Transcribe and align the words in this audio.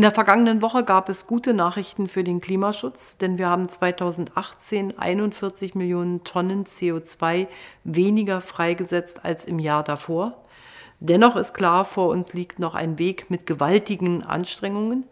In 0.00 0.02
der 0.02 0.12
vergangenen 0.12 0.62
Woche 0.62 0.82
gab 0.82 1.10
es 1.10 1.26
gute 1.26 1.52
Nachrichten 1.52 2.08
für 2.08 2.24
den 2.24 2.40
Klimaschutz, 2.40 3.18
denn 3.18 3.36
wir 3.36 3.50
haben 3.50 3.68
2018 3.68 4.98
41 4.98 5.74
Millionen 5.74 6.24
Tonnen 6.24 6.64
CO2 6.64 7.48
weniger 7.84 8.40
freigesetzt 8.40 9.26
als 9.26 9.44
im 9.44 9.58
Jahr 9.58 9.84
davor. 9.84 10.42
Dennoch 11.00 11.36
ist 11.36 11.52
klar, 11.52 11.84
vor 11.84 12.08
uns 12.08 12.32
liegt 12.32 12.58
noch 12.58 12.74
ein 12.74 12.98
Weg 12.98 13.28
mit 13.28 13.46
gewaltigen 13.46 14.22
Anstrengungen, 14.22 15.04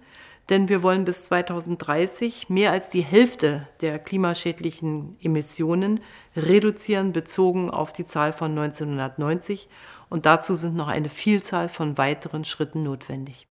denn 0.48 0.70
wir 0.70 0.82
wollen 0.82 1.04
bis 1.04 1.24
2030 1.24 2.48
mehr 2.48 2.72
als 2.72 2.88
die 2.88 3.02
Hälfte 3.02 3.68
der 3.82 3.98
klimaschädlichen 3.98 5.18
Emissionen 5.20 6.00
reduzieren, 6.34 7.12
bezogen 7.12 7.68
auf 7.68 7.92
die 7.92 8.06
Zahl 8.06 8.32
von 8.32 8.52
1990. 8.52 9.68
Und 10.08 10.24
dazu 10.24 10.54
sind 10.54 10.74
noch 10.74 10.88
eine 10.88 11.10
Vielzahl 11.10 11.68
von 11.68 11.98
weiteren 11.98 12.46
Schritten 12.46 12.84
notwendig. 12.84 13.48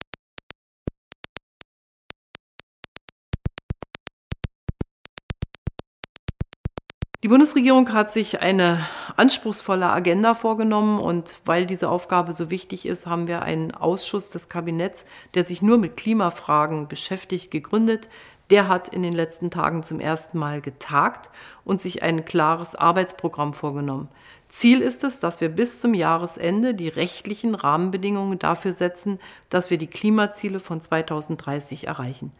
Die 7.27 7.31
Bundesregierung 7.31 7.93
hat 7.93 8.13
sich 8.13 8.41
eine 8.41 8.87
anspruchsvolle 9.17 9.91
Agenda 9.91 10.37
vorgenommen 10.37 11.01
und 11.01 11.41
weil 11.45 11.67
diese 11.67 11.89
Aufgabe 11.89 12.33
so 12.33 12.53
wichtig 12.53 12.87
ist, 12.87 13.09
haben 13.09 13.27
wir 13.27 13.43
einen 13.43 13.75
Ausschuss 13.75 14.31
des 14.31 14.49
Kabinetts, 14.49 15.05
der 15.35 15.45
sich 15.45 15.61
nur 15.61 15.77
mit 15.77 15.97
Klimafragen 15.97 16.87
beschäftigt, 16.87 17.51
gegründet. 17.51 18.09
Der 18.51 18.69
hat 18.69 18.91
in 18.91 19.03
den 19.03 19.13
letzten 19.13 19.51
Tagen 19.51 19.83
zum 19.83 19.99
ersten 19.99 20.39
Mal 20.39 20.61
getagt 20.61 21.29
und 21.65 21.83
sich 21.83 22.05
ein 22.05 22.25
klares 22.25 22.77
Arbeitsprogramm 22.77 23.55
vorgenommen. 23.55 24.09
Ziel 24.57 24.81
ist 24.81 25.05
es, 25.05 25.21
dass 25.21 25.43
wir 25.43 25.51
bis 25.51 25.81
zum 25.81 25.93
Jahresende 25.93 26.75
die 26.75 26.89
rechtlichen 26.89 27.55
Rahmenbedingungen 27.55 28.39
dafür 28.39 28.73
setzen, 28.73 29.19
dass 29.51 29.69
wir 29.69 29.77
die 29.77 29.87
Klimaziele 29.87 30.61
von 30.61 30.81
2030 30.81 31.89
erreichen. 31.89 32.33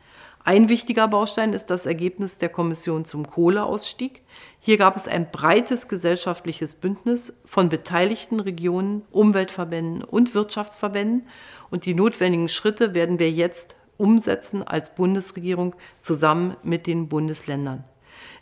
Ein 0.43 0.71
wichtiger 0.71 1.09
Baustein 1.09 1.53
ist 1.53 1.67
das 1.67 1.85
Ergebnis 1.85 2.39
der 2.39 2.49
Kommission 2.49 3.05
zum 3.05 3.27
Kohleausstieg. 3.27 4.23
Hier 4.61 4.79
gab 4.79 4.97
es 4.97 5.07
ein 5.07 5.31
breites 5.31 5.89
gesellschaftliches 5.89 6.77
Bündnis 6.77 7.35
von 7.45 7.69
beteiligten 7.69 8.41
Regionen, 8.41 9.03
Umweltverbänden 9.11 10.03
und 10.03 10.35
Wirtschaftsverbänden. 10.35 11.27
Und 11.69 11.85
die 11.85 11.93
notwendigen 11.93 12.49
Schritte 12.49 12.95
werden 12.95 13.19
wir 13.19 13.31
jetzt 13.31 13.77
umsetzen 13.99 14.63
als 14.63 14.95
Bundesregierung 14.95 15.75
zusammen 16.01 16.57
mit 16.63 16.87
den 16.87 17.09
Bundesländern. 17.09 17.85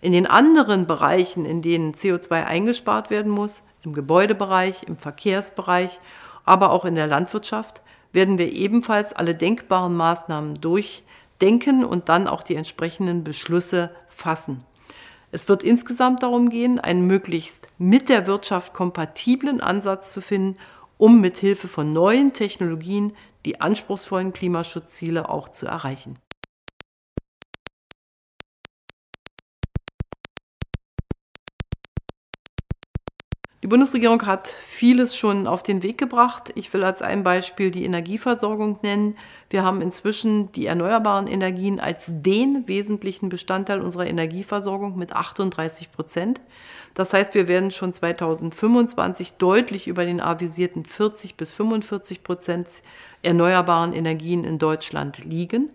In 0.04 0.12
den 0.12 0.26
anderen 0.26 0.86
Bereichen, 0.86 1.46
in 1.46 1.62
denen 1.62 1.94
CO2 1.94 2.44
eingespart 2.44 3.08
werden 3.08 3.32
muss, 3.32 3.62
im 3.84 3.94
Gebäudebereich, 3.94 4.82
im 4.82 4.98
Verkehrsbereich, 4.98 5.98
aber 6.44 6.72
auch 6.72 6.84
in 6.84 6.94
der 6.94 7.06
Landwirtschaft, 7.06 7.80
werden 8.12 8.36
wir 8.36 8.52
ebenfalls 8.52 9.14
alle 9.14 9.34
denkbaren 9.34 9.96
Maßnahmen 9.96 10.56
durch 10.56 11.04
denken 11.40 11.86
und 11.86 12.10
dann 12.10 12.28
auch 12.28 12.42
die 12.42 12.54
entsprechenden 12.54 13.24
Beschlüsse 13.24 13.92
fassen. 14.10 14.62
Es 15.32 15.48
wird 15.48 15.62
insgesamt 15.62 16.22
darum 16.22 16.50
gehen, 16.50 16.78
einen 16.78 17.06
möglichst 17.06 17.68
mit 17.78 18.10
der 18.10 18.26
Wirtschaft 18.26 18.74
kompatiblen 18.74 19.62
Ansatz 19.62 20.12
zu 20.12 20.20
finden, 20.20 20.58
um 20.98 21.22
mit 21.22 21.38
Hilfe 21.38 21.66
von 21.66 21.94
neuen 21.94 22.34
Technologien 22.34 23.14
die 23.46 23.62
anspruchsvollen 23.62 24.34
Klimaschutzziele 24.34 25.30
auch 25.30 25.48
zu 25.48 25.64
erreichen. 25.64 26.18
Die 33.64 33.68
Bundesregierung 33.68 34.26
hat 34.26 34.48
vieles 34.48 35.16
schon 35.16 35.46
auf 35.46 35.62
den 35.62 35.82
Weg 35.82 35.96
gebracht. 35.96 36.52
Ich 36.54 36.74
will 36.74 36.84
als 36.84 37.00
ein 37.00 37.22
Beispiel 37.22 37.70
die 37.70 37.86
Energieversorgung 37.86 38.78
nennen. 38.82 39.16
Wir 39.48 39.64
haben 39.64 39.80
inzwischen 39.80 40.52
die 40.52 40.66
erneuerbaren 40.66 41.26
Energien 41.26 41.80
als 41.80 42.10
den 42.10 42.68
wesentlichen 42.68 43.30
Bestandteil 43.30 43.80
unserer 43.80 44.06
Energieversorgung 44.06 44.98
mit 44.98 45.14
38 45.14 45.90
Prozent. 45.92 46.42
Das 46.92 47.14
heißt, 47.14 47.34
wir 47.34 47.48
werden 47.48 47.70
schon 47.70 47.94
2025 47.94 49.38
deutlich 49.38 49.86
über 49.86 50.04
den 50.04 50.20
avisierten 50.20 50.84
40 50.84 51.38
bis 51.38 51.54
45 51.54 52.22
Prozent 52.22 52.82
erneuerbaren 53.22 53.94
Energien 53.94 54.44
in 54.44 54.58
Deutschland 54.58 55.24
liegen. 55.24 55.70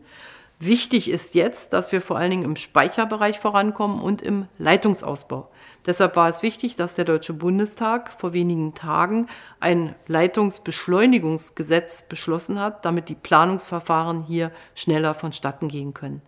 Wichtig 0.61 1.09
ist 1.09 1.35
jetzt, 1.35 1.71
dass 1.71 1.93
wir 1.93 2.01
vor 2.01 2.17
allen 2.17 2.31
Dingen 2.31 2.43
im 2.43 2.57
Speicherbereich 2.57 3.39
vorankommen 3.39 4.01
und 4.01 4.21
im 4.21 4.45
Leitungsausbau. 4.57 5.49
Deshalb 5.85 6.17
war 6.17 6.27
es 6.27 6.43
wichtig, 6.43 6.75
dass 6.75 6.95
der 6.95 7.05
Deutsche 7.05 7.31
Bundestag 7.31 8.11
vor 8.11 8.33
wenigen 8.33 8.73
Tagen 8.73 9.27
ein 9.61 9.95
Leitungsbeschleunigungsgesetz 10.07 12.01
beschlossen 12.01 12.59
hat, 12.59 12.83
damit 12.83 13.07
die 13.07 13.15
Planungsverfahren 13.15 14.25
hier 14.25 14.51
schneller 14.75 15.13
vonstatten 15.13 15.69
gehen 15.69 15.93
können. 15.93 16.21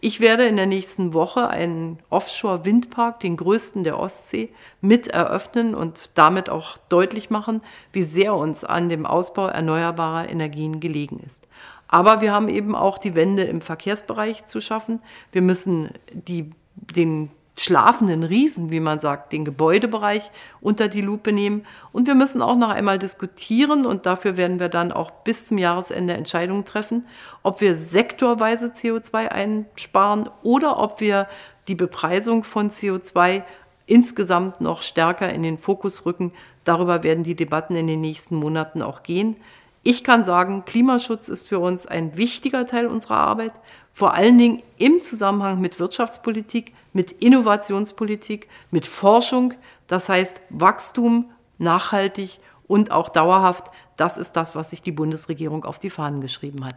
Ich 0.00 0.20
werde 0.20 0.44
in 0.44 0.56
der 0.56 0.66
nächsten 0.66 1.12
Woche 1.12 1.48
einen 1.48 1.98
Offshore-Windpark, 2.10 3.20
den 3.20 3.36
größten 3.36 3.84
der 3.84 3.98
Ostsee, 3.98 4.50
mit 4.80 5.08
eröffnen 5.08 5.74
und 5.74 6.10
damit 6.14 6.50
auch 6.50 6.76
deutlich 6.88 7.30
machen, 7.30 7.62
wie 7.92 8.02
sehr 8.02 8.34
uns 8.34 8.64
an 8.64 8.88
dem 8.88 9.06
Ausbau 9.06 9.46
erneuerbarer 9.46 10.28
Energien 10.28 10.78
gelegen 10.78 11.20
ist. 11.24 11.48
Aber 11.92 12.22
wir 12.22 12.32
haben 12.32 12.48
eben 12.48 12.74
auch 12.74 12.96
die 12.96 13.14
Wende 13.14 13.42
im 13.42 13.60
Verkehrsbereich 13.60 14.46
zu 14.46 14.62
schaffen. 14.62 15.00
Wir 15.30 15.42
müssen 15.42 15.90
die, 16.14 16.50
den 16.74 17.30
schlafenden 17.58 18.22
Riesen, 18.22 18.70
wie 18.70 18.80
man 18.80 18.98
sagt, 18.98 19.30
den 19.34 19.44
Gebäudebereich 19.44 20.30
unter 20.62 20.88
die 20.88 21.02
Lupe 21.02 21.32
nehmen. 21.32 21.66
Und 21.92 22.06
wir 22.06 22.14
müssen 22.14 22.40
auch 22.40 22.56
noch 22.56 22.70
einmal 22.70 22.98
diskutieren, 22.98 23.84
und 23.84 24.06
dafür 24.06 24.38
werden 24.38 24.58
wir 24.58 24.70
dann 24.70 24.90
auch 24.90 25.10
bis 25.10 25.46
zum 25.48 25.58
Jahresende 25.58 26.14
Entscheidungen 26.14 26.64
treffen, 26.64 27.06
ob 27.42 27.60
wir 27.60 27.76
sektorweise 27.76 28.68
CO2 28.68 29.28
einsparen 29.28 30.30
oder 30.42 30.78
ob 30.78 30.98
wir 30.98 31.28
die 31.68 31.74
Bepreisung 31.74 32.42
von 32.42 32.70
CO2 32.70 33.42
insgesamt 33.84 34.62
noch 34.62 34.80
stärker 34.80 35.30
in 35.30 35.42
den 35.42 35.58
Fokus 35.58 36.06
rücken. 36.06 36.32
Darüber 36.64 37.02
werden 37.02 37.22
die 37.22 37.36
Debatten 37.36 37.76
in 37.76 37.86
den 37.86 38.00
nächsten 38.00 38.36
Monaten 38.36 38.80
auch 38.80 39.02
gehen. 39.02 39.36
Ich 39.84 40.04
kann 40.04 40.24
sagen, 40.24 40.64
Klimaschutz 40.64 41.28
ist 41.28 41.48
für 41.48 41.58
uns 41.58 41.86
ein 41.86 42.16
wichtiger 42.16 42.66
Teil 42.66 42.86
unserer 42.86 43.16
Arbeit, 43.16 43.52
vor 43.92 44.14
allen 44.14 44.38
Dingen 44.38 44.62
im 44.78 45.00
Zusammenhang 45.00 45.60
mit 45.60 45.80
Wirtschaftspolitik, 45.80 46.72
mit 46.92 47.10
Innovationspolitik, 47.12 48.48
mit 48.70 48.86
Forschung, 48.86 49.54
das 49.88 50.08
heißt 50.08 50.40
Wachstum, 50.50 51.30
nachhaltig 51.58 52.38
und 52.66 52.92
auch 52.92 53.08
dauerhaft. 53.08 53.66
Das 53.96 54.16
ist 54.16 54.32
das, 54.32 54.54
was 54.54 54.70
sich 54.70 54.82
die 54.82 54.92
Bundesregierung 54.92 55.64
auf 55.64 55.78
die 55.78 55.90
Fahnen 55.90 56.20
geschrieben 56.20 56.64
hat. 56.64 56.76